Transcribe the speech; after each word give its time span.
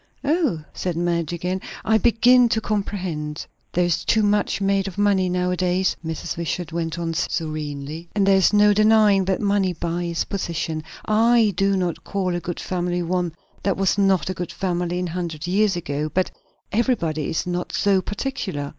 "Oh!" 0.23 0.63
said 0.73 0.95
Madge 0.97 1.31
again. 1.31 1.61
"I 1.85 1.99
begin 1.99 2.49
to 2.49 2.59
comprehend." 2.59 3.45
"There 3.73 3.85
is 3.85 4.03
too 4.03 4.23
much 4.23 4.59
made 4.59 4.87
of 4.87 4.97
money 4.97 5.29
now 5.29 5.51
a 5.51 5.55
days," 5.55 5.95
Mrs. 6.03 6.37
Wishart 6.37 6.73
went 6.73 6.97
on 6.97 7.13
serenely; 7.13 8.09
"and 8.15 8.25
there 8.25 8.37
is 8.37 8.51
no 8.51 8.73
denying 8.73 9.25
that 9.25 9.41
money 9.41 9.73
buys 9.73 10.23
position. 10.23 10.83
I 11.05 11.53
do 11.55 11.77
not 11.77 12.03
call 12.03 12.33
a 12.33 12.39
good 12.39 12.59
family 12.59 13.03
one 13.03 13.33
that 13.61 13.77
was 13.77 13.95
not 13.99 14.27
a 14.27 14.33
good 14.33 14.51
family 14.51 14.99
a 15.01 15.05
hundred 15.05 15.45
years 15.45 15.75
ago; 15.75 16.09
but 16.11 16.31
everybody 16.71 17.27
is 17.29 17.45
not 17.45 17.71
so 17.71 18.01
particular. 18.01 18.69